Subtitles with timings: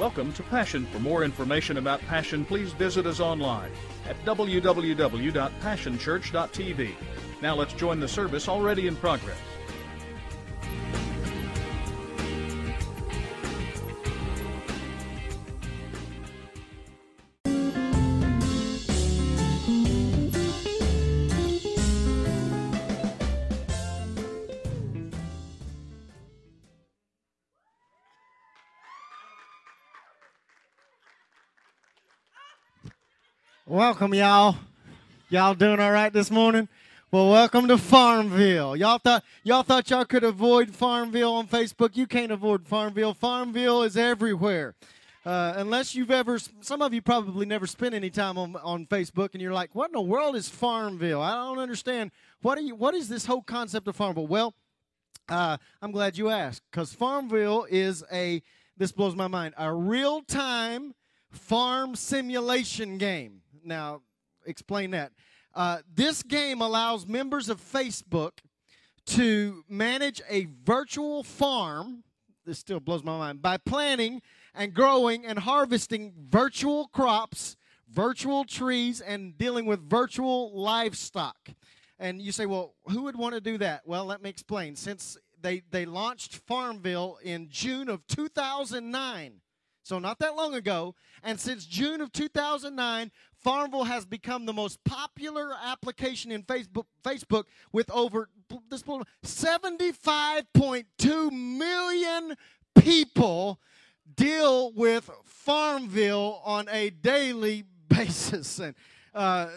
[0.00, 0.86] Welcome to Passion.
[0.86, 3.70] For more information about Passion, please visit us online
[4.08, 6.94] at www.passionchurch.tv.
[7.42, 9.36] Now let's join the service already in progress.
[33.80, 34.56] Welcome, y'all.
[35.30, 36.68] Y'all doing all right this morning?
[37.10, 38.76] Well, welcome to Farmville.
[38.76, 41.96] Y'all thought y'all thought y'all could avoid Farmville on Facebook.
[41.96, 43.14] You can't avoid Farmville.
[43.14, 44.74] Farmville is everywhere.
[45.24, 49.30] Uh, unless you've ever, some of you probably never spent any time on, on Facebook,
[49.32, 51.22] and you're like, "What in the world is Farmville?
[51.22, 52.10] I don't understand.
[52.42, 52.74] What are you?
[52.74, 54.52] What is this whole concept of Farmville?" Well,
[55.30, 58.42] uh, I'm glad you asked, because Farmville is a.
[58.76, 59.54] This blows my mind.
[59.56, 60.94] A real-time
[61.30, 63.40] farm simulation game.
[63.64, 64.02] Now,
[64.46, 65.12] explain that.
[65.54, 68.38] Uh, this game allows members of Facebook
[69.06, 72.04] to manage a virtual farm.
[72.44, 73.42] This still blows my mind.
[73.42, 74.22] By planting
[74.54, 77.56] and growing and harvesting virtual crops,
[77.88, 81.50] virtual trees, and dealing with virtual livestock.
[81.98, 83.82] And you say, well, who would want to do that?
[83.84, 84.76] Well, let me explain.
[84.76, 89.40] Since they, they launched Farmville in June of 2009,
[89.82, 93.10] so not that long ago, and since June of 2009,
[93.42, 98.28] Farmville has become the most popular application in Facebook, Facebook with over
[98.68, 102.36] this 75.2 million
[102.78, 103.58] people
[104.14, 108.74] deal with Farmville on a daily basis, and
[109.14, 109.48] uh,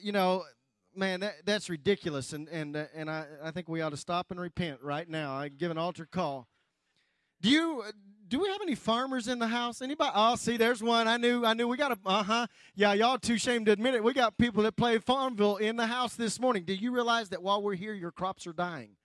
[0.00, 0.44] you know,
[0.96, 4.30] man, that, that's ridiculous, and and uh, and I, I think we ought to stop
[4.30, 5.34] and repent right now.
[5.34, 6.48] I give an altar call.
[7.40, 7.84] Do you
[8.32, 9.82] do we have any farmers in the house?
[9.82, 10.10] Anybody?
[10.14, 11.06] Oh, see, there's one.
[11.06, 11.44] I knew.
[11.44, 11.68] I knew.
[11.68, 11.98] We got a.
[12.06, 12.46] Uh huh.
[12.74, 14.02] Yeah, y'all too ashamed to admit it.
[14.02, 16.64] We got people that play Farmville in the house this morning.
[16.64, 18.96] Do you realize that while we're here, your crops are dying?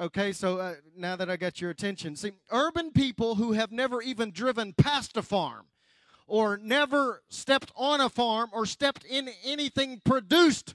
[0.00, 4.02] Okay, so uh, now that I got your attention, see, urban people who have never
[4.02, 5.66] even driven past a farm,
[6.26, 10.74] or never stepped on a farm, or stepped in anything produced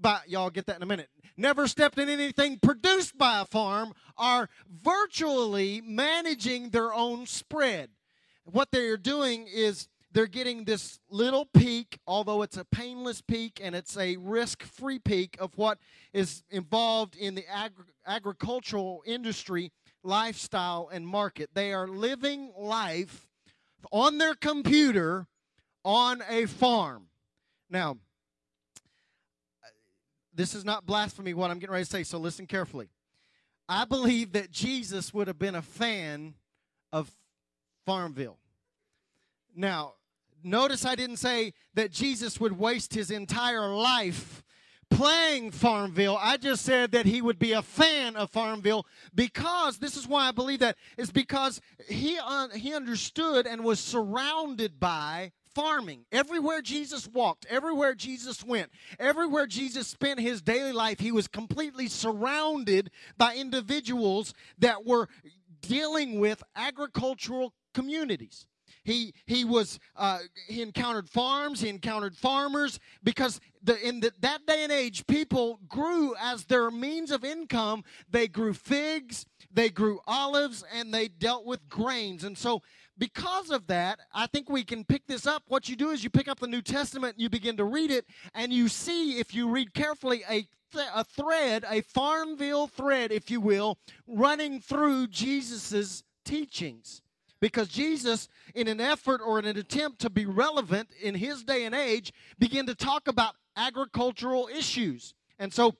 [0.00, 3.92] by y'all get that in a minute never stepped in anything produced by a farm
[4.16, 7.90] are virtually managing their own spread.
[8.44, 13.74] What they're doing is they're getting this little peek, although it's a painless peek and
[13.74, 15.78] it's a risk free peek of what
[16.12, 19.72] is involved in the agri- agricultural industry,
[20.04, 21.50] lifestyle, and market.
[21.54, 23.26] They are living life
[23.90, 25.26] on their computer
[25.84, 27.08] on a farm.
[27.68, 27.96] Now,
[30.34, 32.88] this is not blasphemy what I'm getting ready to say, so listen carefully.
[33.68, 36.34] I believe that Jesus would have been a fan
[36.92, 37.10] of
[37.86, 38.38] Farmville.
[39.56, 39.94] Now,
[40.42, 44.42] notice I didn't say that Jesus would waste his entire life
[44.90, 46.18] playing Farmville.
[46.20, 50.28] I just said that he would be a fan of Farmville because this is why
[50.28, 56.04] I believe that is because he uh, he understood and was surrounded by farming.
[56.12, 61.88] Everywhere Jesus walked, everywhere Jesus went, everywhere Jesus spent his daily life, he was completely
[61.88, 65.08] surrounded by individuals that were
[65.60, 68.46] dealing with agricultural communities.
[68.84, 74.44] He he was uh, he encountered farms, he encountered farmers because the, in the, that
[74.46, 77.82] day and age, people grew as their means of income.
[78.10, 82.24] They grew figs, they grew olives, and they dealt with grains.
[82.24, 82.60] And so
[82.98, 85.42] because of that, I think we can pick this up.
[85.48, 87.90] What you do is you pick up the New Testament, and you begin to read
[87.90, 93.10] it, and you see, if you read carefully, a, th- a thread, a Farmville thread,
[93.10, 97.02] if you will, running through Jesus's teachings.
[97.40, 101.64] Because Jesus, in an effort or in an attempt to be relevant in his day
[101.64, 105.14] and age, began to talk about agricultural issues.
[105.38, 105.74] And so,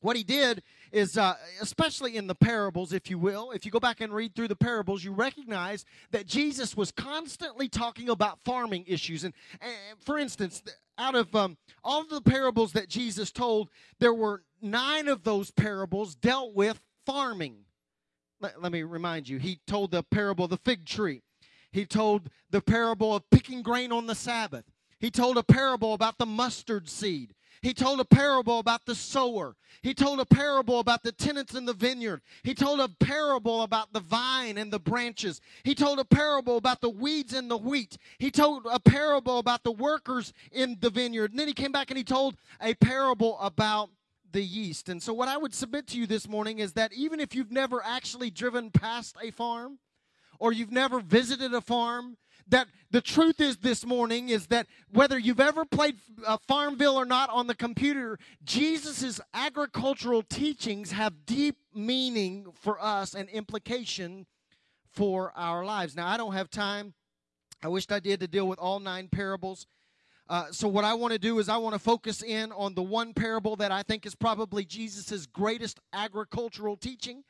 [0.00, 3.80] what he did is uh, especially in the parables, if you will, if you go
[3.80, 8.84] back and read through the parables, you recognize that Jesus was constantly talking about farming
[8.86, 9.24] issues.
[9.24, 9.72] And, and
[10.04, 10.62] for instance,
[10.98, 15.50] out of um, all of the parables that Jesus told, there were nine of those
[15.50, 17.64] parables dealt with farming.
[18.40, 21.22] Let, let me remind you, he told the parable of the fig tree.
[21.72, 24.64] He told the parable of picking grain on the Sabbath.
[24.98, 27.34] He told a parable about the mustard seed.
[27.62, 29.54] He told a parable about the sower.
[29.82, 32.22] He told a parable about the tenants in the vineyard.
[32.42, 35.40] He told a parable about the vine and the branches.
[35.62, 37.98] He told a parable about the weeds and the wheat.
[38.18, 41.32] He told a parable about the workers in the vineyard.
[41.32, 43.90] And then he came back and he told a parable about
[44.32, 44.88] the yeast.
[44.88, 47.52] And so, what I would submit to you this morning is that even if you've
[47.52, 49.78] never actually driven past a farm
[50.38, 52.16] or you've never visited a farm,
[52.50, 57.04] that the truth is this morning is that whether you've ever played uh, Farmville or
[57.04, 64.26] not on the computer, Jesus' agricultural teachings have deep meaning for us and implication
[64.92, 65.96] for our lives.
[65.96, 66.94] Now, I don't have time.
[67.62, 69.66] I wished I did to deal with all nine parables.
[70.28, 72.82] Uh, so, what I want to do is, I want to focus in on the
[72.82, 77.24] one parable that I think is probably Jesus' greatest agricultural teaching.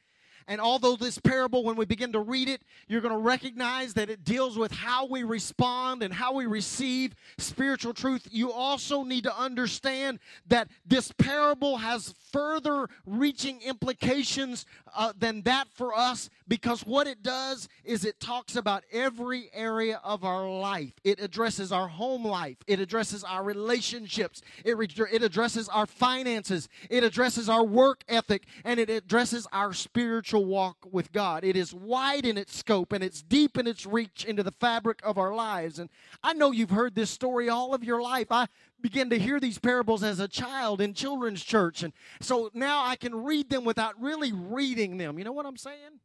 [0.49, 4.11] And although this parable, when we begin to read it, you're going to recognize that
[4.11, 9.25] it deals with how we respond and how we receive spiritual truth, you also need
[9.25, 14.67] to understand that this parable has further reaching implications
[14.97, 20.01] uh, than that for us because what it does is it talks about every area
[20.03, 20.93] of our life.
[21.05, 26.69] It addresses our home life, it addresses our relationships, it, re- it addresses our finances,
[26.89, 31.45] it addresses our work ethic, and it addresses our spiritual walk with God.
[31.45, 35.01] It is wide in its scope and it's deep in its reach into the fabric
[35.03, 35.79] of our lives.
[35.79, 35.91] And
[36.23, 38.29] I know you've heard this story all of your life.
[38.31, 38.47] I
[38.81, 41.83] began to hear these parables as a child in children's church.
[41.83, 45.19] And so now I can read them without really reading them.
[45.19, 46.01] You know what I'm saying?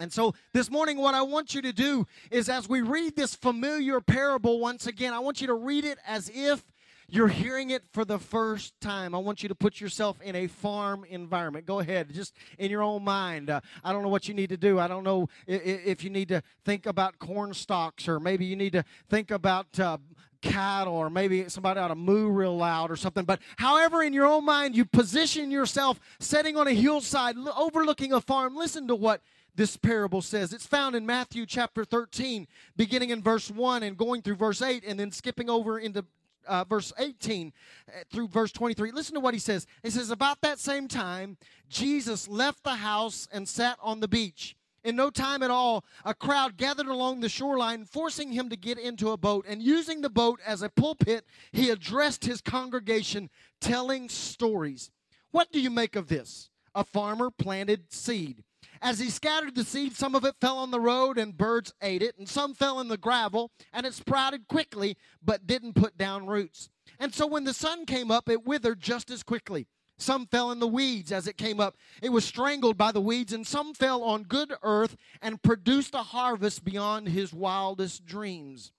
[0.00, 3.34] And so this morning, what I want you to do is as we read this
[3.34, 6.64] familiar parable once again, I want you to read it as if
[7.10, 9.14] you're hearing it for the first time.
[9.14, 11.64] I want you to put yourself in a farm environment.
[11.64, 13.48] Go ahead, just in your own mind.
[13.48, 14.78] Uh, I don't know what you need to do.
[14.78, 18.72] I don't know if, you need to think about corn stalks or maybe you need
[18.72, 19.78] to think about.
[19.78, 19.98] Uh,
[20.40, 24.24] cattle or maybe somebody ought to moo real loud or something but however in your
[24.24, 29.20] own mind you position yourself sitting on a hillside overlooking a farm listen to what
[29.58, 30.52] this parable says.
[30.52, 32.46] It's found in Matthew chapter 13,
[32.76, 36.04] beginning in verse 1 and going through verse 8, and then skipping over into
[36.46, 37.52] uh, verse 18
[37.88, 38.92] uh, through verse 23.
[38.92, 39.66] Listen to what he says.
[39.82, 41.36] He says, About that same time,
[41.68, 44.56] Jesus left the house and sat on the beach.
[44.84, 48.78] In no time at all, a crowd gathered along the shoreline, forcing him to get
[48.78, 49.44] into a boat.
[49.48, 53.28] And using the boat as a pulpit, he addressed his congregation,
[53.60, 54.90] telling stories.
[55.30, 56.48] What do you make of this?
[56.74, 58.44] A farmer planted seed.
[58.80, 62.02] As he scattered the seed, some of it fell on the road and birds ate
[62.02, 66.26] it, and some fell in the gravel, and it sprouted quickly, but didn't put down
[66.26, 66.70] roots.
[66.98, 69.66] And so when the sun came up, it withered just as quickly.
[69.98, 71.76] Some fell in the weeds as it came up.
[72.00, 76.04] It was strangled by the weeds, and some fell on good earth and produced a
[76.04, 78.70] harvest beyond his wildest dreams.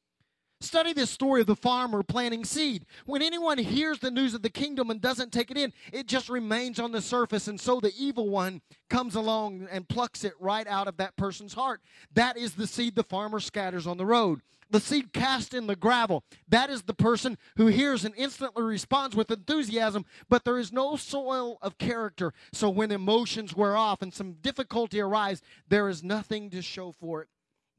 [0.61, 2.85] Study this story of the farmer planting seed.
[3.06, 6.27] When anyone hears the news of the kingdom and doesn't take it in, it just
[6.27, 7.47] remains on the surface.
[7.47, 11.53] And so the evil one comes along and plucks it right out of that person's
[11.53, 11.79] heart.
[12.13, 14.41] That is the seed the farmer scatters on the road.
[14.69, 16.25] The seed cast in the gravel.
[16.50, 20.97] That is the person who hears and instantly responds with enthusiasm, but there is no
[20.97, 22.33] soil of character.
[22.51, 27.21] So when emotions wear off and some difficulty arise, there is nothing to show for
[27.21, 27.29] it.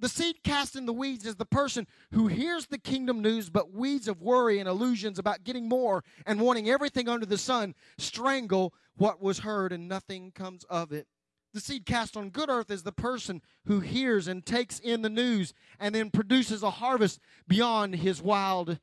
[0.01, 3.73] The seed cast in the weeds is the person who hears the kingdom news, but
[3.73, 8.73] weeds of worry and illusions about getting more and wanting everything under the sun strangle
[8.97, 11.07] what was heard and nothing comes of it.
[11.53, 15.11] The seed cast on good earth is the person who hears and takes in the
[15.11, 18.79] news and then produces a harvest beyond his wild,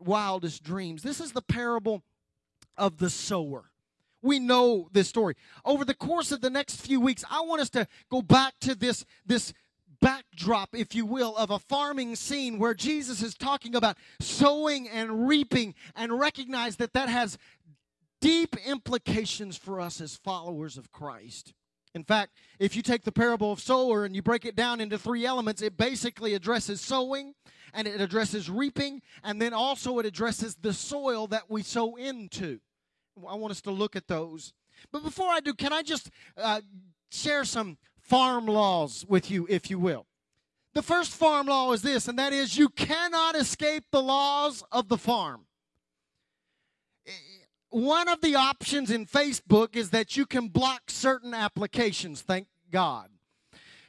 [0.00, 1.02] wildest dreams.
[1.02, 2.02] This is the parable
[2.76, 3.70] of the sower.
[4.22, 5.36] We know this story.
[5.64, 8.74] Over the course of the next few weeks, I want us to go back to
[8.74, 9.52] this, this
[10.00, 15.28] backdrop, if you will, of a farming scene where Jesus is talking about sowing and
[15.28, 17.38] reaping and recognize that that has
[18.20, 21.52] deep implications for us as followers of Christ.
[21.94, 24.98] In fact, if you take the parable of sower and you break it down into
[24.98, 27.34] three elements, it basically addresses sowing
[27.72, 32.60] and it addresses reaping and then also it addresses the soil that we sow into.
[33.26, 34.52] I want us to look at those.
[34.92, 36.60] But before I do, can I just uh,
[37.10, 40.06] share some farm laws with you, if you will.
[40.74, 44.88] The first farm law is this, and that is you cannot escape the laws of
[44.88, 45.46] the farm.
[47.70, 53.10] One of the options in Facebook is that you can block certain applications, thank God.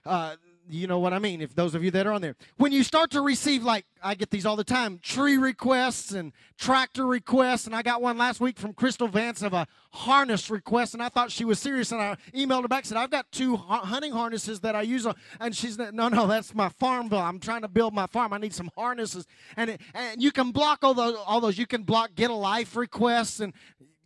[0.06, 0.36] Uh,
[0.70, 2.36] you know what I mean, if those of you that are on there.
[2.58, 6.34] When you start to receive, like, I get these all the time tree requests and
[6.58, 7.66] tractor requests.
[7.66, 10.94] And I got one last week from Crystal Vance of a harness request.
[10.94, 11.92] And I thought she was serious.
[11.92, 15.08] And I emailed her back and said, I've got two hunting harnesses that I use.
[15.40, 17.20] And she's, no, no, that's my Farmville.
[17.20, 18.34] I'm trying to build my farm.
[18.34, 19.26] I need some harnesses.
[19.56, 21.58] And, it, and you can block all those, all those.
[21.58, 23.54] You can block get a life requests and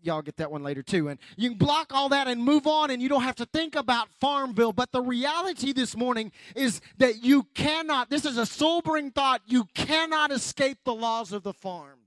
[0.04, 1.10] y'all get that one later too.
[1.10, 3.76] And you can block all that and move on, and you don't have to think
[3.76, 4.74] about Farmville.
[4.74, 9.66] But the reality this morning is that you cannot, this is a sobering thought, you
[9.74, 12.00] cannot escape the laws of the farm.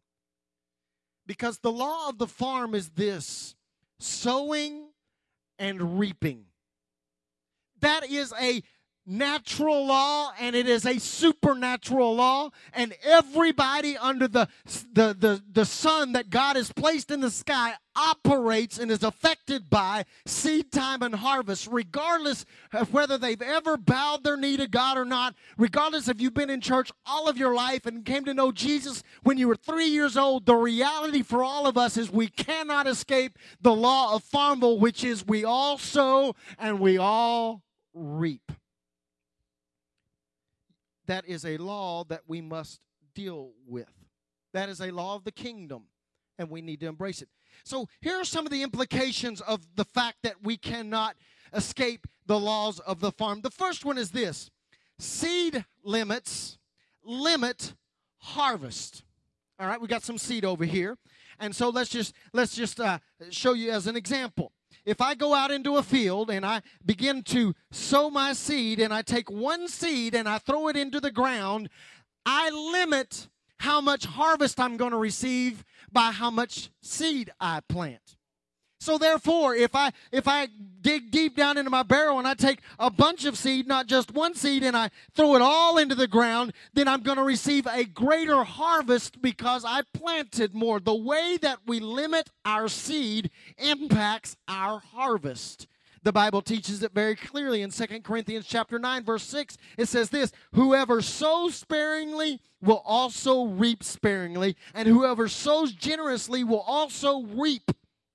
[1.26, 3.54] Because the law of the farm is this
[3.98, 4.88] sowing
[5.58, 6.44] and reaping.
[7.80, 8.62] That is a
[9.06, 14.48] natural law and it is a supernatural law and everybody under the,
[14.92, 19.68] the the the sun that God has placed in the sky operates and is affected
[19.68, 24.96] by seed time and harvest regardless of whether they've ever bowed their knee to God
[24.96, 28.34] or not regardless if you've been in church all of your life and came to
[28.34, 32.10] know Jesus when you were 3 years old the reality for all of us is
[32.10, 37.62] we cannot escape the law of Farmville which is we all sow and we all
[37.92, 38.50] reap
[41.06, 42.80] that is a law that we must
[43.14, 43.92] deal with.
[44.52, 45.84] That is a law of the kingdom,
[46.38, 47.28] and we need to embrace it.
[47.64, 51.16] So, here are some of the implications of the fact that we cannot
[51.52, 53.40] escape the laws of the farm.
[53.40, 54.50] The first one is this
[54.98, 56.58] seed limits
[57.04, 57.74] limit
[58.18, 59.02] harvest.
[59.58, 60.96] All right, we got some seed over here.
[61.38, 62.98] And so let's just let's just uh,
[63.30, 64.52] show you as an example
[64.84, 68.92] if I go out into a field and I begin to sow my seed and
[68.92, 71.68] I take one seed and I throw it into the ground,
[72.26, 78.16] I limit how much harvest I'm going to receive by how much seed I plant.
[78.84, 80.46] So therefore, if I if I
[80.82, 84.12] dig deep down into my barrel and I take a bunch of seed, not just
[84.12, 87.66] one seed, and I throw it all into the ground, then I'm going to receive
[87.66, 90.80] a greater harvest because I planted more.
[90.80, 95.66] The way that we limit our seed impacts our harvest.
[96.02, 99.56] The Bible teaches it very clearly in 2 Corinthians chapter 9 verse 6.
[99.78, 106.60] It says this, whoever sows sparingly will also reap sparingly, and whoever sows generously will
[106.66, 107.70] also reap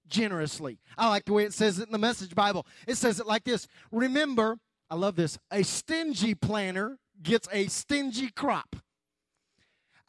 [0.09, 0.79] generously.
[0.97, 2.65] I like the way it says it in the Message Bible.
[2.87, 4.57] It says it like this Remember,
[4.89, 8.75] I love this, a stingy planter gets a stingy crop.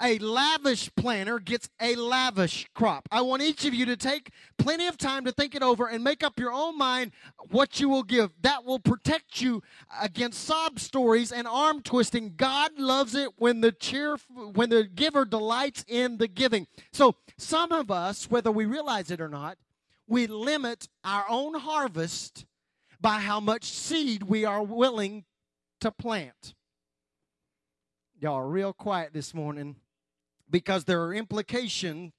[0.03, 3.07] A lavish planter gets a lavish crop.
[3.11, 6.03] I want each of you to take plenty of time to think it over and
[6.03, 7.13] make up your own mind
[7.51, 8.31] what you will give.
[8.41, 9.63] That will protect you
[10.01, 12.33] against sob stories and arm twisting.
[12.37, 14.17] God loves it when the cheer
[14.55, 16.67] when the giver delights in the giving.
[16.93, 19.59] So, some of us, whether we realize it or not,
[20.11, 22.45] we limit our own harvest
[23.01, 25.25] by how much seed we are willing
[25.81, 26.55] to plant.
[28.19, 29.77] Y'all are real quiet this morning
[30.51, 32.13] because there are implications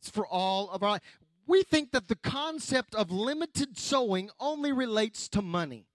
[0.00, 0.98] for all of our.
[1.46, 5.86] We think that the concept of limited sowing only relates to money.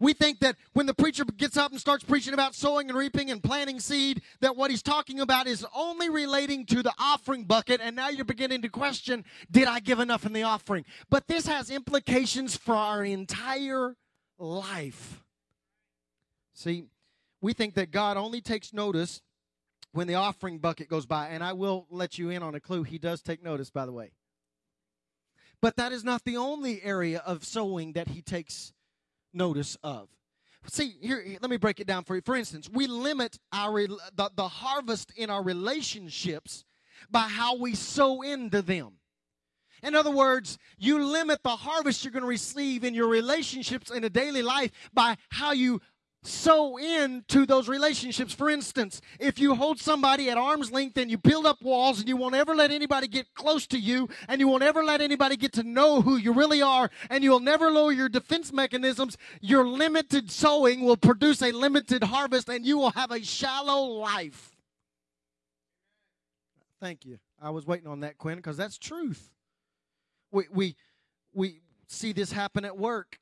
[0.00, 3.30] We think that when the preacher gets up and starts preaching about sowing and reaping
[3.30, 7.80] and planting seed, that what he's talking about is only relating to the offering bucket.
[7.82, 10.84] And now you're beginning to question, did I give enough in the offering?
[11.10, 13.96] But this has implications for our entire
[14.38, 15.24] life.
[16.54, 16.84] See,
[17.40, 19.20] we think that God only takes notice
[19.92, 21.28] when the offering bucket goes by.
[21.28, 22.84] And I will let you in on a clue.
[22.84, 24.12] He does take notice, by the way.
[25.60, 28.72] But that is not the only area of sowing that he takes
[29.32, 30.08] notice of.
[30.66, 32.22] See, here, let me break it down for you.
[32.24, 36.64] For instance, we limit our the, the harvest in our relationships
[37.10, 38.94] by how we sow into them.
[39.82, 44.02] In other words, you limit the harvest you're going to receive in your relationships in
[44.02, 45.80] a daily life by how you
[46.22, 48.32] sow into those relationships.
[48.32, 52.08] For instance, if you hold somebody at arm's length and you build up walls and
[52.08, 55.36] you won't ever let anybody get close to you and you won't ever let anybody
[55.36, 59.66] get to know who you really are and you'll never lower your defense mechanisms, your
[59.66, 64.56] limited sowing will produce a limited harvest and you will have a shallow life.
[66.80, 67.18] Thank you.
[67.40, 69.30] I was waiting on that, Quinn, because that's truth.
[70.30, 70.76] We, we,
[71.32, 73.18] we see this happen at work.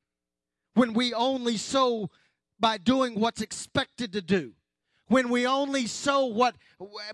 [0.75, 2.11] When we only sow
[2.59, 4.53] by doing what's expected to do.
[5.09, 6.57] When we only sow what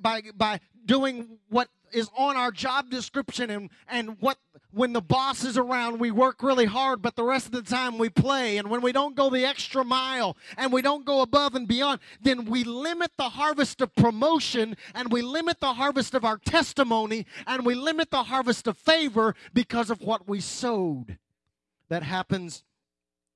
[0.00, 4.38] by by doing what is on our job description and and what
[4.70, 7.98] when the boss is around we work really hard but the rest of the time
[7.98, 11.54] we play and when we don't go the extra mile and we don't go above
[11.54, 16.24] and beyond then we limit the harvest of promotion and we limit the harvest of
[16.24, 21.18] our testimony and we limit the harvest of favor because of what we sowed
[21.88, 22.64] that happens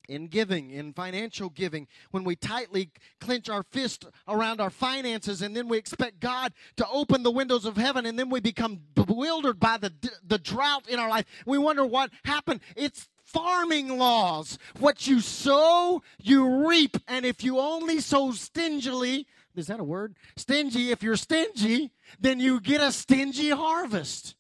[0.09, 5.57] in giving, in financial giving, when we tightly clench our fist around our finances and
[5.57, 9.59] then we expect God to open the windows of heaven and then we become bewildered
[9.59, 9.93] by the,
[10.27, 11.27] the drought in our life.
[11.45, 12.61] We wonder what happened.
[12.77, 14.59] It's farming laws.
[14.79, 16.97] What you sow, you reap.
[17.09, 20.17] And if you only sow stingily, is that a word?
[20.37, 24.37] Stingy, if you're stingy, then you get a stingy harvest.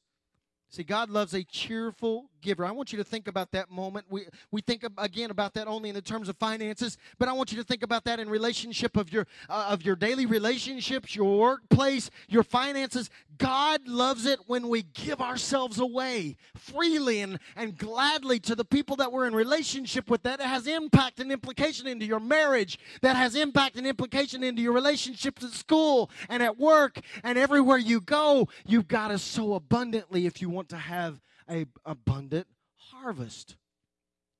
[0.68, 2.64] See, God loves a cheerful giver.
[2.64, 4.06] I want you to think about that moment.
[4.08, 7.50] We we think again about that only in the terms of finances, but I want
[7.50, 11.38] you to think about that in relationship of your uh, of your daily relationships, your
[11.38, 13.10] workplace, your finances.
[13.38, 18.96] God loves it when we give ourselves away freely and, and gladly to the people
[18.96, 20.22] that we're in relationship with.
[20.22, 22.78] That has impact and implication into your marriage.
[23.02, 27.78] That has impact and implication into your relationships at school and at work and everywhere
[27.78, 28.48] you go.
[28.64, 33.56] You've got to sow abundantly if you want to have a abundant harvest.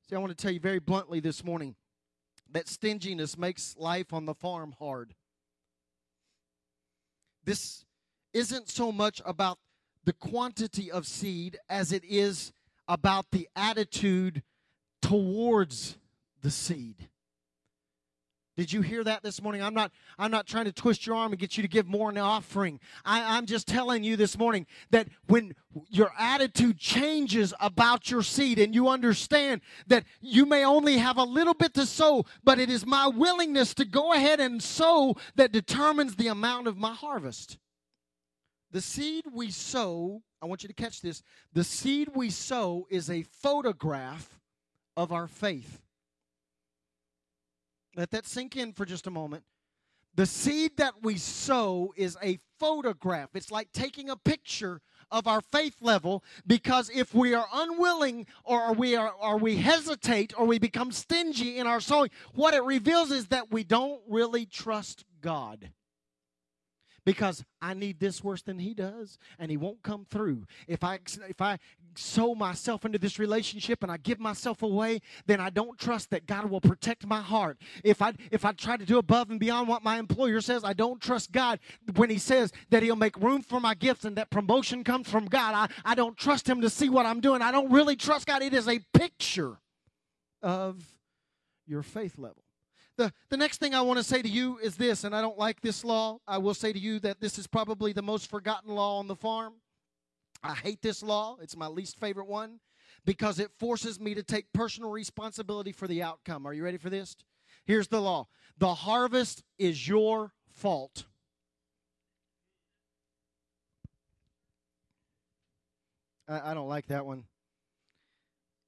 [0.08, 1.74] See, I want to tell you very bluntly this morning
[2.52, 5.14] that stinginess makes life on the farm hard.
[7.44, 7.84] This
[8.32, 9.58] isn't so much about
[10.04, 12.52] the quantity of seed as it is
[12.88, 14.42] about the attitude
[15.02, 15.96] towards
[16.42, 17.08] the seed.
[18.56, 19.62] Did you hear that this morning?
[19.62, 22.08] I'm not I'm not trying to twist your arm and get you to give more
[22.08, 22.80] in the offering.
[23.04, 25.54] I, I'm just telling you this morning that when
[25.90, 31.22] your attitude changes about your seed and you understand that you may only have a
[31.22, 35.52] little bit to sow, but it is my willingness to go ahead and sow that
[35.52, 37.58] determines the amount of my harvest.
[38.70, 41.22] The seed we sow, I want you to catch this.
[41.52, 44.40] The seed we sow is a photograph
[44.96, 45.82] of our faith.
[47.96, 49.44] Let that sink in for just a moment.
[50.14, 53.30] The seed that we sow is a photograph.
[53.34, 58.72] It's like taking a picture of our faith level because if we are unwilling or
[58.72, 63.10] we are or we hesitate or we become stingy in our sowing, what it reveals
[63.10, 65.70] is that we don't really trust God
[67.04, 70.44] because I need this worse than he does and he won't come through.
[70.66, 70.98] If I
[71.28, 71.58] if I
[71.98, 76.26] sow myself into this relationship and I give myself away, then I don't trust that
[76.26, 77.58] God will protect my heart.
[77.84, 80.72] If I if I try to do above and beyond what my employer says, I
[80.72, 81.58] don't trust God
[81.94, 85.26] when he says that he'll make room for my gifts and that promotion comes from
[85.26, 85.54] God.
[85.54, 87.42] I, I don't trust him to see what I'm doing.
[87.42, 88.42] I don't really trust God.
[88.42, 89.58] It is a picture
[90.42, 90.82] of
[91.66, 92.42] your faith level.
[92.96, 95.38] The, the next thing I want to say to you is this, and I don't
[95.38, 96.18] like this law.
[96.26, 99.16] I will say to you that this is probably the most forgotten law on the
[99.16, 99.54] farm.
[100.42, 102.60] I hate this law, it's my least favorite one
[103.04, 106.46] because it forces me to take personal responsibility for the outcome.
[106.46, 107.16] Are you ready for this?
[107.64, 108.28] Here's the law
[108.58, 111.04] the harvest is your fault.
[116.28, 117.24] I, I don't like that one.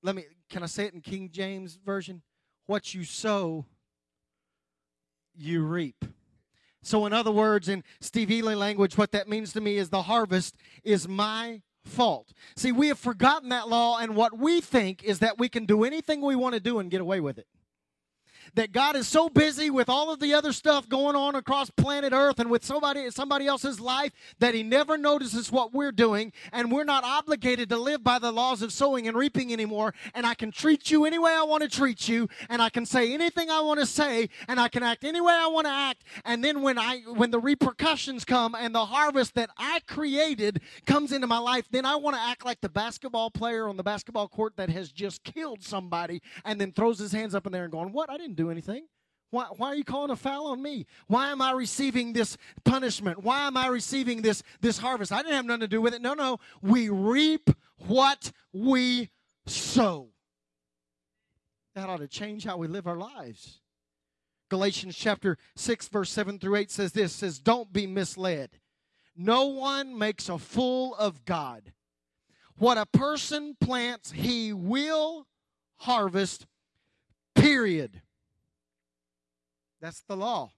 [0.03, 2.23] Let me, can I say it in King James Version?
[2.67, 3.67] What you sow
[5.35, 6.05] you reap.
[6.83, 10.03] So, in other words, in Steve Ely language, what that means to me is the
[10.03, 12.33] harvest is my fault.
[12.57, 15.85] See, we have forgotten that law, and what we think is that we can do
[15.85, 17.47] anything we want to do and get away with it
[18.55, 22.13] that God is so busy with all of the other stuff going on across planet
[22.13, 26.73] Earth and with somebody somebody else's life that he never notices what we're doing and
[26.73, 30.35] we're not obligated to live by the laws of sowing and reaping anymore and I
[30.35, 33.51] can treat you any way I want to treat you and I can say anything
[33.51, 36.43] I want to say and I can act any way I want to act and
[36.43, 41.27] then when I when the repercussions come and the harvest that I created comes into
[41.27, 44.57] my life then I want to act like the basketball player on the basketball court
[44.57, 47.93] that has just killed somebody and then throws his hands up in there and going
[47.93, 48.11] what?
[48.11, 48.87] I didn't do anything.
[49.31, 50.87] Why, why are you calling a foul on me?
[51.07, 53.23] Why am I receiving this punishment?
[53.23, 55.13] Why am I receiving this, this harvest?
[55.13, 56.01] I didn't have nothing to do with it.
[56.01, 56.39] No, no.
[56.63, 57.51] We reap
[57.87, 59.11] what we
[59.47, 60.09] sow.
[61.75, 63.61] That ought to change how we live our lives.
[64.49, 68.59] Galatians chapter 6, verse 7 through 8 says this says, Don't be misled.
[69.15, 71.73] No one makes a fool of God.
[72.57, 75.27] What a person plants, he will
[75.77, 76.47] harvest,
[77.35, 78.01] period.
[79.81, 80.53] That's the law.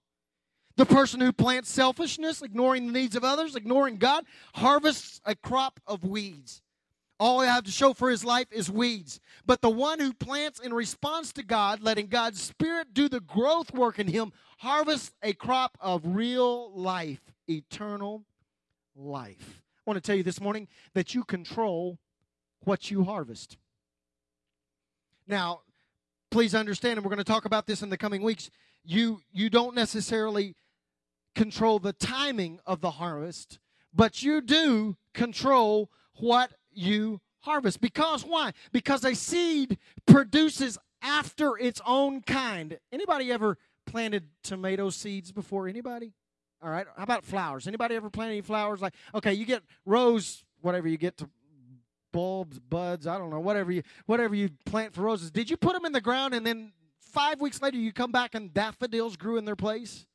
[0.76, 5.80] The person who plants selfishness, ignoring the needs of others, ignoring God, harvests a crop
[5.86, 6.62] of weeds.
[7.18, 9.20] All I have to show for his life is weeds.
[9.44, 13.74] But the one who plants in response to God, letting God's Spirit do the growth
[13.74, 18.24] work in him, harvests a crop of real life, eternal
[18.96, 19.62] life.
[19.86, 21.98] I want to tell you this morning that you control
[22.60, 23.58] what you harvest.
[25.26, 25.60] Now,
[26.30, 28.50] please understand, and we're going to talk about this in the coming weeks
[28.84, 30.54] you you don't necessarily
[31.34, 33.58] control the timing of the harvest,
[33.94, 37.80] but you do control what you harvest.
[37.80, 38.52] Because why?
[38.72, 42.78] Because a seed produces after its own kind.
[42.92, 45.68] Anybody ever planted tomato seeds before?
[45.68, 46.12] Anybody?
[46.62, 46.86] All right.
[46.96, 47.66] How about flowers?
[47.66, 48.82] Anybody ever plant any flowers?
[48.82, 51.30] Like, okay, you get rose, whatever you get to
[52.12, 55.30] bulbs, buds, I don't know, whatever you whatever you plant for roses.
[55.30, 56.72] Did you put them in the ground and then
[57.10, 60.06] five weeks later you come back and daffodils grew in their place?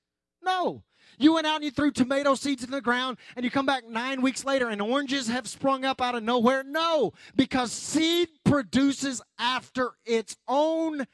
[0.43, 0.83] No.
[1.17, 3.87] You went out and you threw tomato seeds in the ground and you come back
[3.87, 6.63] nine weeks later and oranges have sprung up out of nowhere?
[6.63, 11.05] No, because seed produces after its own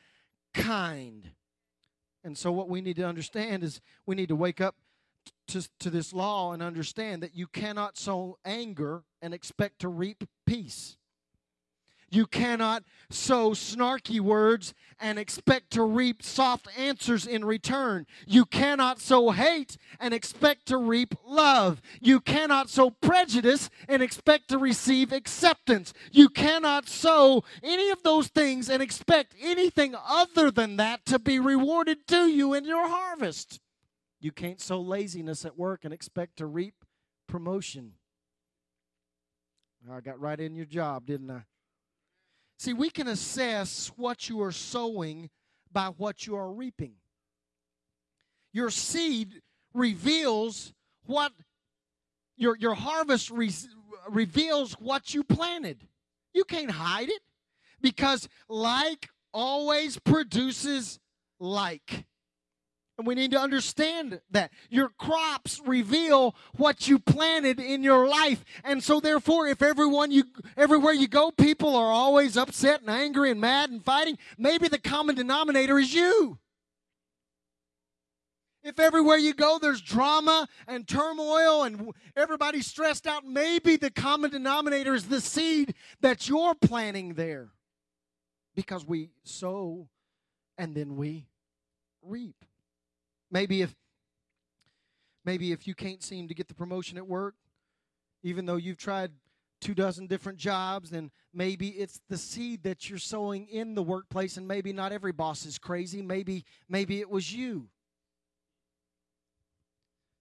[0.53, 1.31] kind.
[2.23, 4.75] And so, what we need to understand is we need to wake up
[5.47, 10.23] to, to this law and understand that you cannot sow anger and expect to reap
[10.45, 10.97] peace.
[12.11, 18.05] You cannot sow snarky words and expect to reap soft answers in return.
[18.27, 21.81] You cannot sow hate and expect to reap love.
[22.01, 25.93] You cannot sow prejudice and expect to receive acceptance.
[26.11, 31.39] You cannot sow any of those things and expect anything other than that to be
[31.39, 33.61] rewarded to you in your harvest.
[34.19, 36.83] You can't sow laziness at work and expect to reap
[37.25, 37.93] promotion.
[39.89, 41.43] I got right in your job, didn't I?
[42.61, 45.31] See, we can assess what you are sowing
[45.73, 46.93] by what you are reaping.
[48.53, 49.41] Your seed
[49.73, 50.71] reveals
[51.07, 51.31] what
[52.37, 53.49] your, your harvest re-
[54.11, 55.87] reveals what you planted.
[56.35, 57.23] You can't hide it
[57.81, 60.99] because like always produces
[61.39, 62.05] like.
[63.01, 68.45] And we need to understand that your crops reveal what you planted in your life.
[68.63, 73.31] And so therefore, if everyone you everywhere you go, people are always upset and angry
[73.31, 76.37] and mad and fighting, maybe the common denominator is you.
[78.63, 84.29] If everywhere you go there's drama and turmoil and everybody's stressed out, maybe the common
[84.29, 87.49] denominator is the seed that you're planting there.
[88.53, 89.89] Because we sow
[90.55, 91.25] and then we
[92.03, 92.45] reap.
[93.31, 93.73] Maybe if
[95.23, 97.35] maybe if you can't seem to get the promotion at work,
[98.23, 99.11] even though you've tried
[99.61, 104.37] two dozen different jobs, then maybe it's the seed that you're sowing in the workplace,
[104.37, 106.01] and maybe not every boss is crazy.
[106.01, 107.69] Maybe maybe it was you.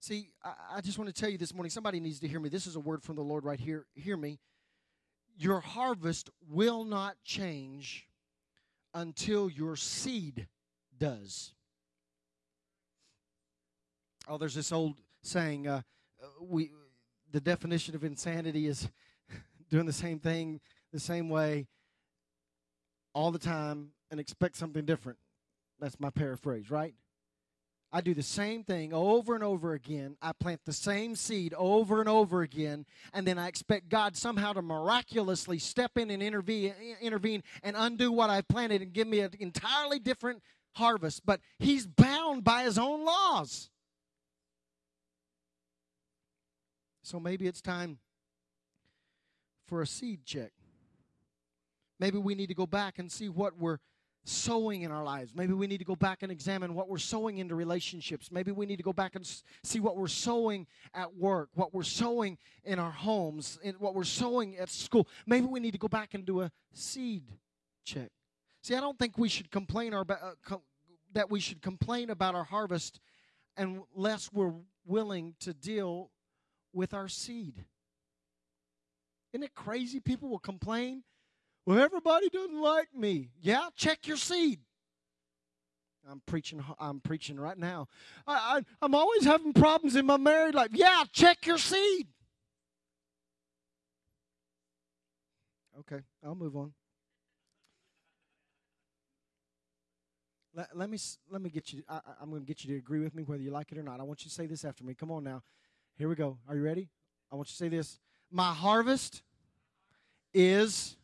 [0.00, 2.48] See, I, I just want to tell you this morning, somebody needs to hear me.
[2.48, 3.86] This is a word from the Lord right here.
[3.94, 4.38] Hear me.
[5.36, 8.06] Your harvest will not change
[8.94, 10.46] until your seed
[10.98, 11.54] does.
[14.28, 15.66] Oh, there's this old saying.
[15.66, 15.82] Uh,
[16.40, 16.70] we
[17.32, 18.88] the definition of insanity is
[19.70, 20.60] doing the same thing
[20.92, 21.68] the same way
[23.14, 25.18] all the time and expect something different.
[25.78, 26.94] That's my paraphrase, right?
[27.92, 30.16] I do the same thing over and over again.
[30.22, 34.52] I plant the same seed over and over again, and then I expect God somehow
[34.52, 39.20] to miraculously step in and intervene, intervene and undo what I've planted and give me
[39.20, 40.40] an entirely different
[40.76, 41.26] harvest.
[41.26, 43.70] But He's bound by His own laws.
[47.10, 47.98] So maybe it's time
[49.66, 50.52] for a seed check.
[51.98, 53.78] Maybe we need to go back and see what we're
[54.22, 55.32] sowing in our lives.
[55.34, 58.30] Maybe we need to go back and examine what we're sowing into relationships.
[58.30, 59.28] Maybe we need to go back and
[59.64, 64.04] see what we're sowing at work, what we're sowing in our homes, and what we're
[64.04, 65.08] sowing at school.
[65.26, 67.24] Maybe we need to go back and do a seed
[67.84, 68.12] check.
[68.62, 70.04] See, I don't think we should complain uh,
[71.12, 73.00] that we should complain about our harvest
[73.56, 74.54] unless we're
[74.86, 76.12] willing to deal
[76.72, 77.64] with our seed.
[79.32, 80.00] Isn't it crazy?
[80.00, 81.04] People will complain.
[81.66, 83.30] Well, everybody doesn't like me.
[83.40, 84.60] Yeah, check your seed.
[86.10, 86.64] I'm preaching.
[86.78, 87.86] I'm preaching right now.
[88.26, 90.70] I, I, am always having problems in my married life.
[90.72, 92.08] Yeah, check your seed.
[95.80, 96.72] Okay, I'll move on.
[100.54, 100.98] Let, let me
[101.30, 101.82] let me get you.
[101.88, 103.82] I, I'm going to get you to agree with me whether you like it or
[103.82, 104.00] not.
[104.00, 104.94] I want you to say this after me.
[104.94, 105.42] Come on now.
[105.96, 106.38] Here we go.
[106.48, 106.88] Are you ready?
[107.30, 107.98] I want you to say this.
[108.30, 109.22] My harvest
[110.32, 110.96] is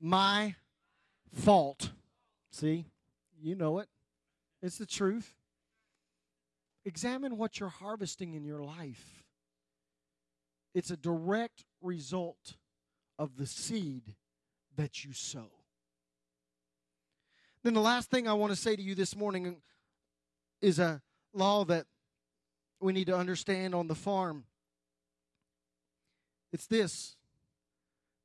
[0.00, 0.54] my
[1.34, 1.90] fault.
[2.50, 2.86] See?
[3.40, 3.88] You know it.
[4.62, 5.34] It's the truth.
[6.84, 9.24] Examine what you're harvesting in your life.
[10.74, 12.54] It's a direct result
[13.18, 14.14] of the seed
[14.76, 15.50] that you sow.
[17.62, 19.56] Then the last thing I want to say to you this morning
[20.60, 21.00] is a
[21.32, 21.86] law that
[22.82, 24.44] we need to understand on the farm.
[26.52, 27.16] It's this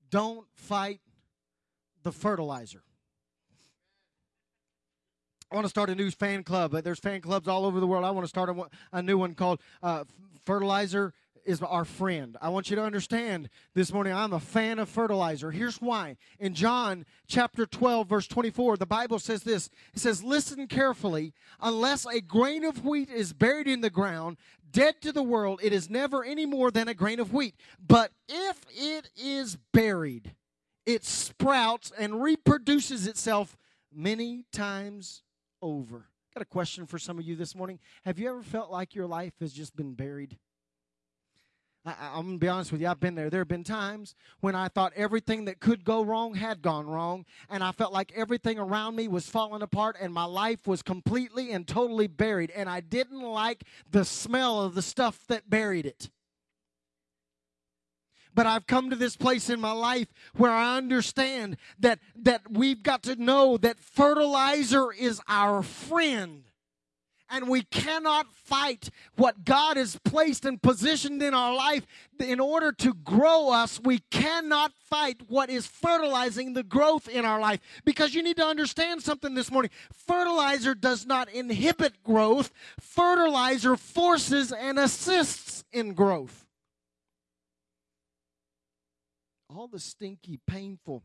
[0.09, 1.01] don't fight
[2.03, 2.81] the fertilizer.
[5.51, 6.71] I want to start a new fan club.
[6.71, 8.03] There's fan clubs all over the world.
[8.03, 10.03] I want to start a, a new one called uh,
[10.45, 11.13] Fertilizer
[11.47, 12.37] is our friend.
[12.41, 15.49] I want you to understand this morning I'm a fan of fertilizer.
[15.49, 16.17] Here's why.
[16.39, 19.69] In John chapter 12 verse 24, the Bible says this.
[19.93, 24.37] It says, "Listen carefully, unless a grain of wheat is buried in the ground,
[24.69, 27.55] dead to the world, it is never any more than a grain of wheat.
[27.79, 30.35] But if it is buried,
[30.85, 33.57] it sprouts and reproduces itself
[33.91, 35.23] many times
[35.61, 37.79] over." got a question for some of you this morning.
[38.05, 40.37] Have you ever felt like your life has just been buried?
[41.87, 43.29] I, am to be honest with you, I've been there.
[43.29, 47.25] There have been times when I thought everything that could go wrong had gone wrong,
[47.49, 51.51] and I felt like everything around me was falling apart, and my life was completely
[51.51, 56.09] and totally buried, and I didn't like the smell of the stuff that buried it.
[58.33, 62.83] But I've come to this place in my life where I understand that, that we've
[62.83, 66.43] got to know that fertilizer is our friend
[67.29, 71.85] and we cannot fight what God has placed and positioned in our life
[72.19, 73.79] in order to grow us.
[73.83, 78.45] We cannot fight what is fertilizing the growth in our life because you need to
[78.45, 79.71] understand something this morning.
[79.91, 86.45] Fertilizer does not inhibit growth, fertilizer forces and assists in growth.
[89.49, 91.03] All the stinky, painful,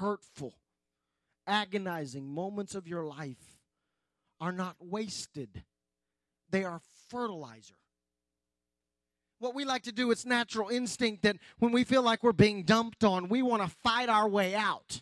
[0.00, 0.54] hurtful,
[1.46, 3.47] agonizing moments of your life
[4.40, 5.64] are not wasted,
[6.50, 7.74] they are fertilizer.
[9.40, 12.64] What we like to do, it's natural instinct that when we feel like we're being
[12.64, 15.00] dumped on, we want to fight our way out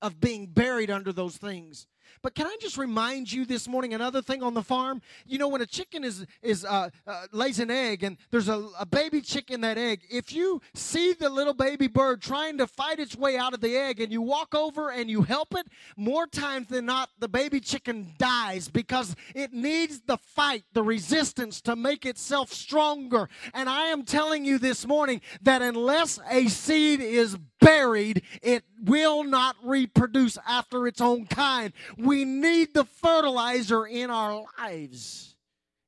[0.00, 1.86] of being buried under those things.
[2.22, 5.02] But can I just remind you this morning another thing on the farm?
[5.26, 8.68] You know, when a chicken is is uh, uh, lays an egg and there's a,
[8.78, 12.66] a baby chick in that egg, if you see the little baby bird trying to
[12.66, 15.66] fight its way out of the egg and you walk over and you help it,
[15.96, 21.60] more times than not, the baby chicken dies because it needs the fight, the resistance
[21.62, 23.28] to make itself stronger.
[23.54, 29.24] And I am telling you this morning that unless a seed is buried, it will
[29.24, 31.72] not reproduce after its own kind.
[31.96, 35.34] We need the fertilizer in our lives,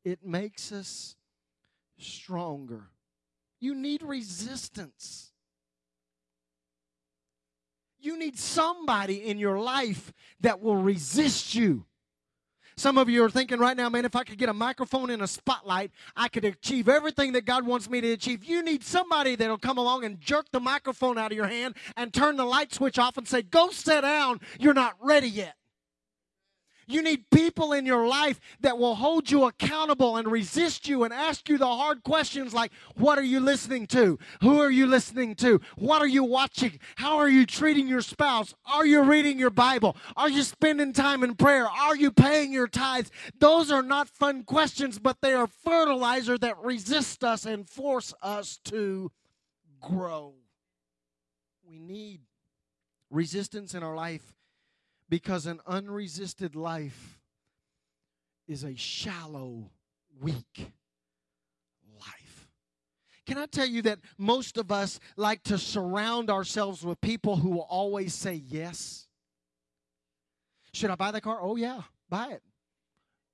[0.04, 1.16] it makes us
[1.98, 2.88] stronger.
[3.60, 5.32] You need resistance.
[8.00, 11.84] You need somebody in your life that will resist you.
[12.76, 15.20] Some of you are thinking right now, man, if I could get a microphone and
[15.20, 18.44] a spotlight, I could achieve everything that God wants me to achieve.
[18.44, 22.14] You need somebody that'll come along and jerk the microphone out of your hand and
[22.14, 24.40] turn the light switch off and say, Go sit down.
[24.60, 25.57] You're not ready yet.
[26.90, 31.12] You need people in your life that will hold you accountable and resist you and
[31.12, 34.18] ask you the hard questions like, What are you listening to?
[34.40, 35.60] Who are you listening to?
[35.76, 36.80] What are you watching?
[36.96, 38.54] How are you treating your spouse?
[38.64, 39.98] Are you reading your Bible?
[40.16, 41.68] Are you spending time in prayer?
[41.68, 43.10] Are you paying your tithes?
[43.38, 48.58] Those are not fun questions, but they are fertilizer that resist us and force us
[48.64, 49.12] to
[49.78, 50.32] grow.
[51.62, 52.22] We need
[53.10, 54.32] resistance in our life
[55.08, 57.18] because an unresisted life
[58.46, 59.70] is a shallow,
[60.20, 60.72] weak
[62.00, 62.48] life.
[63.26, 67.50] Can I tell you that most of us like to surround ourselves with people who
[67.50, 69.06] will always say yes?
[70.72, 71.38] Should I buy the car?
[71.40, 72.42] Oh, yeah, buy it.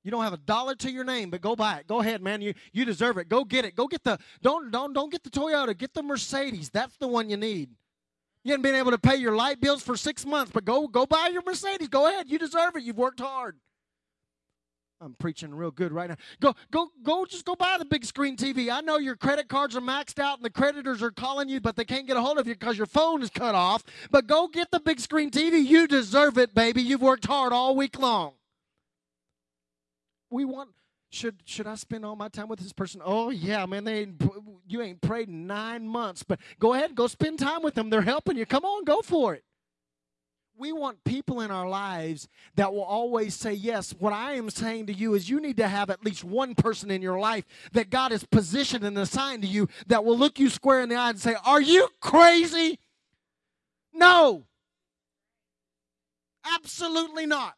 [0.05, 1.87] You don't have a dollar to your name, but go buy it.
[1.87, 2.43] Go ahead, man.
[2.43, 3.31] You you deserve it.
[3.31, 3.75] Go get it.
[3.75, 5.77] Go get the don't don't don't get the Toyota.
[5.77, 6.69] Get the Mercedes.
[6.69, 7.71] That's the one you need.
[8.45, 11.07] You haven't been able to pay your light bills for six months, but go go
[11.07, 11.89] buy your Mercedes.
[11.89, 12.29] Go ahead.
[12.29, 12.83] You deserve it.
[12.83, 13.57] You've worked hard.
[15.01, 16.17] I'm preaching real good right now.
[16.41, 18.73] Go, go, go, just go buy the big screen TV.
[18.73, 21.77] I know your credit cards are maxed out and the creditors are calling you, but
[21.77, 23.83] they can't get a hold of you because your phone is cut off.
[24.11, 25.63] But go get the big screen TV.
[25.63, 26.81] You deserve it, baby.
[26.81, 28.33] You've worked hard all week long.
[30.31, 30.71] We want
[31.15, 33.01] should should I spend all my time with this person?
[33.05, 34.23] Oh yeah, man, they ain't,
[34.69, 37.91] you ain't prayed in nine months, but go ahead, go spend time with them.
[37.91, 38.47] They're helping you.
[38.47, 39.45] Come on, go for it.
[40.57, 43.93] We want people in our lives that will always say yes.
[43.99, 46.91] What I am saying to you is you need to have at least one person
[46.93, 50.49] in your life that God has positioned and assigned to you that will look you
[50.49, 52.79] square in the eye and say, Are you crazy?
[53.93, 54.45] No.
[56.55, 57.55] Absolutely not.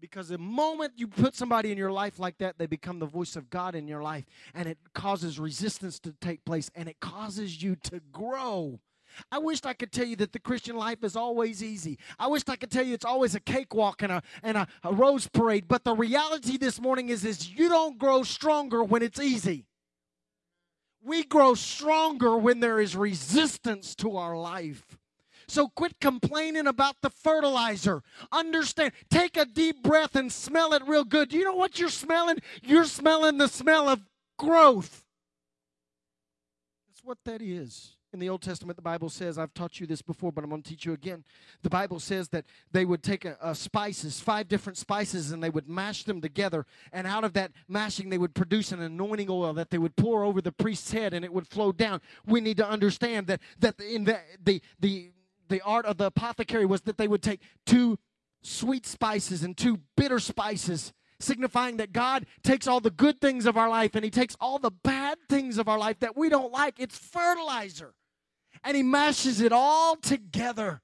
[0.00, 3.34] Because the moment you put somebody in your life like that, they become the voice
[3.36, 7.62] of God in your life, and it causes resistance to take place, and it causes
[7.62, 8.80] you to grow.
[9.32, 11.98] I wished I could tell you that the Christian life is always easy.
[12.18, 14.92] I wished I could tell you it's always a cakewalk and a and a, a
[14.92, 15.66] rose parade.
[15.66, 19.66] But the reality this morning is, is you don't grow stronger when it's easy.
[21.02, 24.97] We grow stronger when there is resistance to our life.
[25.48, 28.02] So quit complaining about the fertilizer.
[28.30, 28.92] Understand.
[29.10, 31.30] Take a deep breath and smell it real good.
[31.30, 32.38] Do you know what you're smelling?
[32.62, 34.00] You're smelling the smell of
[34.38, 35.04] growth.
[36.88, 37.94] That's what that is.
[38.12, 40.62] In the Old Testament, the Bible says, I've taught you this before, but I'm going
[40.62, 41.24] to teach you again.
[41.62, 45.50] The Bible says that they would take a, a spices, five different spices, and they
[45.50, 46.64] would mash them together.
[46.90, 50.24] And out of that mashing, they would produce an anointing oil that they would pour
[50.24, 52.00] over the priest's head and it would flow down.
[52.26, 55.10] We need to understand that, that in the, the, the
[55.48, 57.98] the art of the apothecary was that they would take two
[58.42, 63.56] sweet spices and two bitter spices, signifying that God takes all the good things of
[63.56, 66.52] our life and He takes all the bad things of our life that we don't
[66.52, 66.78] like.
[66.78, 67.94] It's fertilizer.
[68.64, 70.82] And He mashes it all together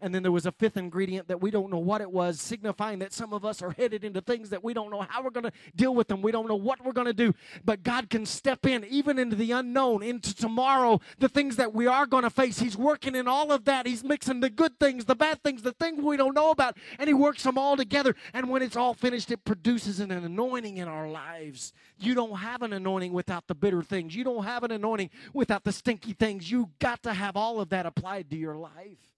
[0.00, 3.00] and then there was a fifth ingredient that we don't know what it was, signifying
[3.00, 5.44] that some of us are headed into things that we don't know how we're going
[5.44, 6.22] to deal with them.
[6.22, 7.34] We don't know what we're going to do.
[7.64, 11.88] But God can step in, even into the unknown, into tomorrow, the things that we
[11.88, 12.60] are going to face.
[12.60, 13.86] He's working in all of that.
[13.86, 17.08] He's mixing the good things, the bad things, the things we don't know about, and
[17.08, 18.14] He works them all together.
[18.32, 21.72] And when it's all finished, it produces an anointing in our lives.
[21.98, 25.64] You don't have an anointing without the bitter things, you don't have an anointing without
[25.64, 26.50] the stinky things.
[26.50, 29.17] You got to have all of that applied to your life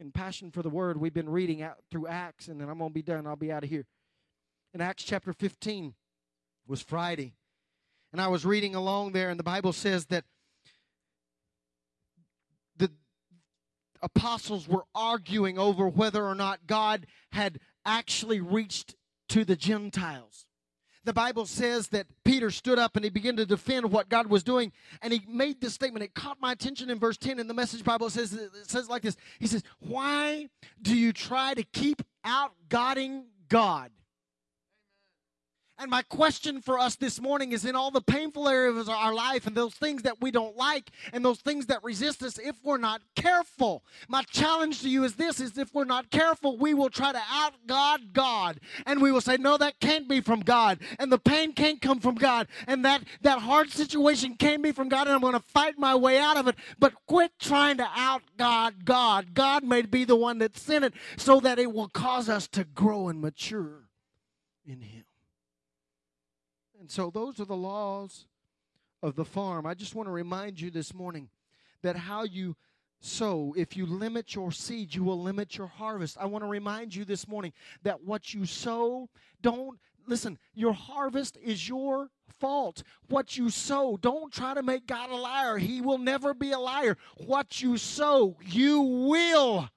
[0.00, 2.90] in Passion for the Word, we've been reading out through Acts, and then I'm going
[2.90, 3.26] to be done.
[3.26, 3.86] I'll be out of here.
[4.74, 5.94] In Acts chapter 15
[6.66, 7.34] was Friday.
[8.12, 10.24] And I was reading along there, and the Bible says that
[12.76, 12.90] the
[14.02, 18.94] apostles were arguing over whether or not God had actually reached
[19.30, 20.47] to the Gentiles
[21.08, 24.42] the Bible says that Peter stood up and he began to defend what God was
[24.42, 24.72] doing.
[25.00, 26.04] And he made this statement.
[26.04, 28.08] It caught my attention in verse 10 in the message Bible.
[28.08, 30.50] It says, it says like this He says, Why
[30.82, 33.90] do you try to keep out Godding God?
[35.80, 39.14] And my question for us this morning is in all the painful areas of our
[39.14, 42.56] life and those things that we don't like and those things that resist us if
[42.64, 43.84] we're not careful.
[44.08, 47.20] My challenge to you is this is if we're not careful, we will try to
[47.30, 48.58] out God God.
[48.86, 50.80] And we will say, No, that can't be from God.
[50.98, 52.48] And the pain can't come from God.
[52.66, 55.06] And that, that hard situation can't be from God.
[55.06, 56.56] And I'm going to fight my way out of it.
[56.80, 59.32] But quit trying to out God God.
[59.32, 62.64] God may be the one that sent it so that it will cause us to
[62.64, 63.88] grow and mature
[64.66, 65.04] in Him.
[66.88, 68.24] And so those are the laws
[69.02, 69.66] of the farm.
[69.66, 71.28] I just want to remind you this morning
[71.82, 72.56] that how you
[72.98, 76.16] sow, if you limit your seed, you will limit your harvest.
[76.18, 79.10] I want to remind you this morning that what you sow,
[79.42, 82.08] don't listen, your harvest is your
[82.40, 82.82] fault.
[83.08, 85.58] What you sow, don't try to make God a liar.
[85.58, 86.96] He will never be a liar.
[87.18, 89.68] What you sow, you will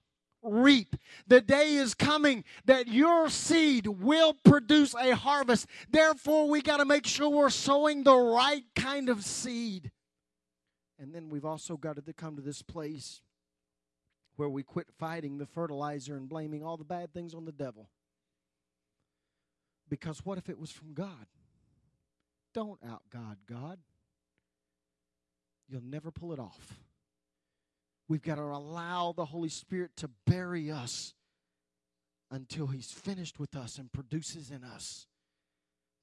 [0.44, 0.96] reap.
[1.28, 5.68] The day is coming that your seed will produce a harvest.
[5.90, 9.92] Therefore, we got to make sure we're sowing the right kind of seed.
[11.00, 13.22] And then we've also got to come to this place
[14.36, 17.90] where we quit fighting the fertilizer and blaming all the bad things on the devil.
[19.90, 21.28] Because what if it was from God?
[22.54, 23.80] Don't out God God.
[25.68, 26.80] You'll never pull it off.
[28.12, 31.14] We've got to allow the Holy Spirit to bury us
[32.30, 35.08] until He's finished with us and produces in us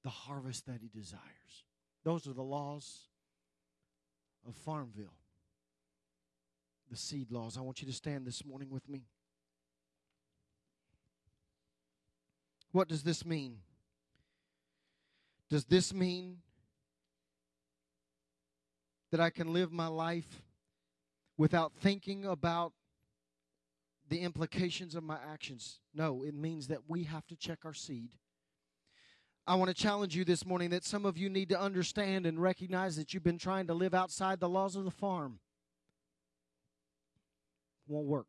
[0.05, 1.67] the harvest that He desires.
[2.05, 3.09] Those are the laws
[4.49, 5.19] of Farmville,
[6.91, 7.59] the seed laws.
[7.59, 9.03] I want you to stand this morning with me.
[12.73, 13.59] What does this mean?
[15.51, 16.39] Does this mean
[19.11, 20.48] that I can live my life
[21.39, 22.73] without thinking about
[24.09, 25.81] the implications of my actions.
[25.95, 28.11] No, it means that we have to check our seed.
[29.47, 32.39] I want to challenge you this morning that some of you need to understand and
[32.39, 35.39] recognize that you've been trying to live outside the laws of the farm.
[37.87, 38.27] Won't work.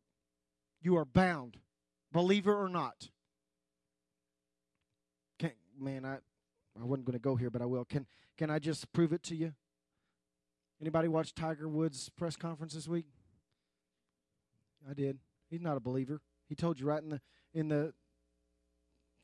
[0.82, 1.58] You are bound,
[2.14, 3.10] believer or not.
[5.40, 6.20] Can't, man, I,
[6.80, 7.84] I wasn't going to go here, but I will.
[7.84, 8.06] Can,
[8.38, 9.54] can I just prove it to you?
[10.82, 13.06] Anybody watch Tiger Woods' press conference this week?
[14.90, 15.20] I did.
[15.50, 16.22] He's not a believer.
[16.48, 17.22] He told you right in the
[17.54, 17.94] in the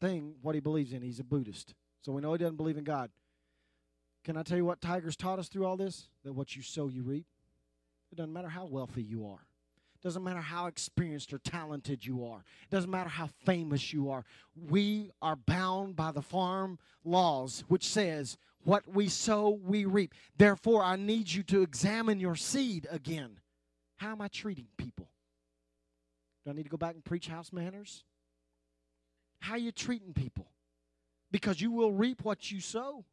[0.02, 1.02] thing what he believes in.
[1.02, 1.74] He's a Buddhist.
[2.02, 3.10] So we know he doesn't believe in God.
[4.24, 6.08] Can I tell you what Tiger's taught us through all this?
[6.24, 7.26] That what you sow, you reap.
[8.12, 9.46] It doesn't matter how wealthy you are.
[9.96, 12.44] It doesn't matter how experienced or talented you are.
[12.64, 14.24] It doesn't matter how famous you are.
[14.56, 20.14] We are bound by the farm laws, which says what we sow, we reap.
[20.38, 23.40] Therefore, I need you to examine your seed again.
[23.98, 25.08] How am I treating people?
[26.44, 28.04] Do I need to go back and preach house manners?
[29.40, 30.48] How are you treating people?
[31.32, 33.06] Because you will reap what you sow.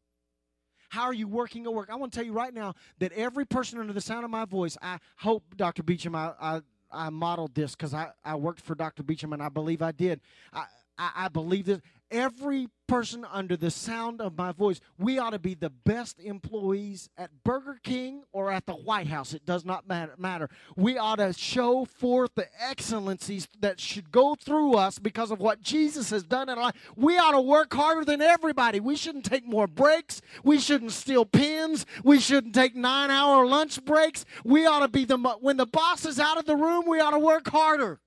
[0.89, 1.89] How are you working at work?
[1.91, 4.45] I want to tell you right now that every person under the sound of my
[4.45, 5.83] voice, I hope, Dr.
[5.83, 6.61] Beecham, I, I,
[6.91, 9.03] I modeled this because I, I worked for Dr.
[9.03, 10.21] Beecham and I believe I did.
[10.53, 10.65] I,
[10.99, 11.81] I, I believe this
[12.13, 17.09] every person under the sound of my voice, we ought to be the best employees
[17.17, 19.33] at Burger King or at the White House.
[19.33, 20.51] It does not matter.
[20.77, 25.63] We ought to show forth the excellencies that should go through us because of what
[25.63, 26.93] Jesus has done in our life.
[26.95, 28.79] We ought to work harder than everybody.
[28.79, 30.21] We shouldn't take more breaks.
[30.45, 31.87] We shouldn't steal pens.
[32.05, 34.27] We shouldn't take nine hour lunch breaks.
[34.45, 37.13] We ought to be the, when the boss is out of the room, we ought
[37.13, 38.01] to work harder.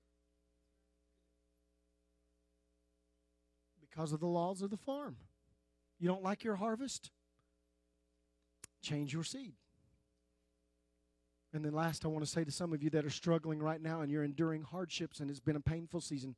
[3.96, 5.16] Because of the laws of the farm.
[5.98, 7.10] You don't like your harvest?
[8.82, 9.54] Change your seed.
[11.54, 13.80] And then, last, I want to say to some of you that are struggling right
[13.80, 16.36] now and you're enduring hardships and it's been a painful season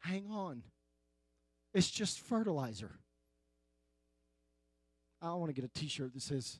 [0.00, 0.62] hang on.
[1.72, 2.98] It's just fertilizer.
[5.22, 6.58] I want to get a t shirt that says,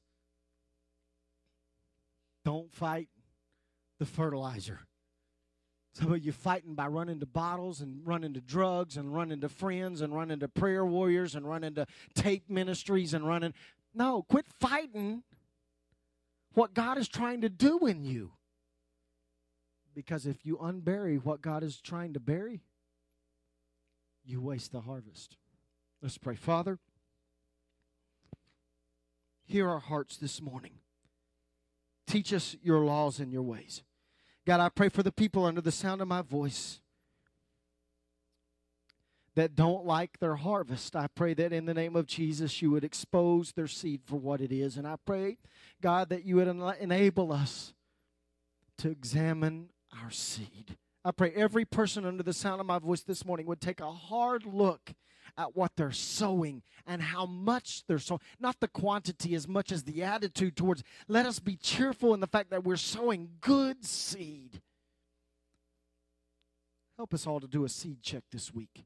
[2.44, 3.08] Don't fight
[3.98, 4.80] the fertilizer.
[5.92, 9.48] Some of you fighting by running to bottles and running to drugs and running to
[9.48, 13.54] friends and running to prayer warriors and running to tape ministries and running.
[13.92, 15.24] No, quit fighting
[16.54, 18.32] what God is trying to do in you.
[19.94, 22.62] Because if you unbury what God is trying to bury,
[24.24, 25.36] you waste the harvest.
[26.00, 26.36] Let's pray.
[26.36, 26.78] Father,
[29.44, 30.74] hear our hearts this morning.
[32.06, 33.82] Teach us your laws and your ways.
[34.50, 36.80] God, I pray for the people under the sound of my voice
[39.36, 40.96] that don't like their harvest.
[40.96, 44.40] I pray that in the name of Jesus, you would expose their seed for what
[44.40, 44.76] it is.
[44.76, 45.38] And I pray,
[45.80, 47.74] God, that you would enable us
[48.78, 49.68] to examine
[50.02, 50.76] our seed.
[51.04, 53.92] I pray every person under the sound of my voice this morning would take a
[53.92, 54.94] hard look
[55.40, 58.20] at what they're sowing and how much they're sowing.
[58.38, 60.82] Not the quantity as much as the attitude towards.
[61.08, 64.60] Let us be cheerful in the fact that we're sowing good seed.
[66.98, 68.84] Help us all to do a seed check this week.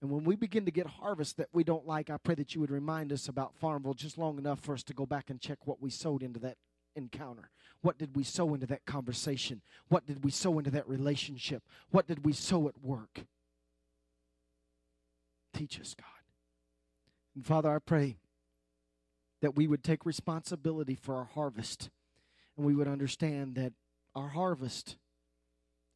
[0.00, 2.60] And when we begin to get harvest that we don't like, I pray that you
[2.60, 5.66] would remind us about Farmville just long enough for us to go back and check
[5.66, 6.56] what we sowed into that
[6.94, 7.50] encounter.
[7.82, 9.62] What did we sow into that conversation?
[9.88, 11.64] What did we sow into that relationship?
[11.90, 13.24] What did we sow at work?
[15.60, 16.06] Teach us, God.
[17.34, 18.16] And Father, I pray
[19.42, 21.90] that we would take responsibility for our harvest
[22.56, 23.74] and we would understand that
[24.14, 24.96] our harvest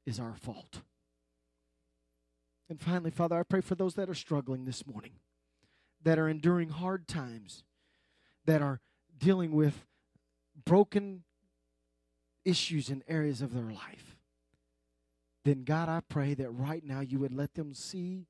[0.04, 0.82] is our fault.
[2.68, 5.12] And finally, Father, I pray for those that are struggling this morning,
[6.02, 7.64] that are enduring hard times,
[8.44, 8.82] that are
[9.16, 9.86] dealing with
[10.66, 11.22] broken
[12.44, 14.18] issues in areas of their life.
[15.46, 18.26] Then, God, I pray that right now you would let them see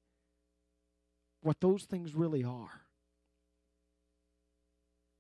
[1.44, 2.80] what those things really are.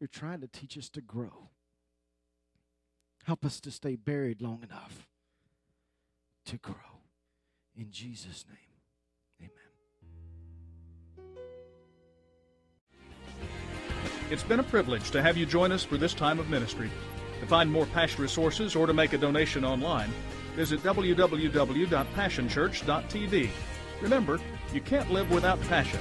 [0.00, 1.50] You're trying to teach us to grow.
[3.24, 5.06] Help us to stay buried long enough
[6.46, 6.74] to grow.
[7.76, 8.56] In Jesus' name,
[9.42, 9.50] amen.
[14.30, 16.90] It's been a privilege to have you join us for this time of ministry.
[17.40, 20.10] To find more Passion resources or to make a donation online,
[20.54, 23.50] visit www.passionchurch.tv.
[24.00, 24.40] Remember,
[24.74, 26.00] you can't live without passion.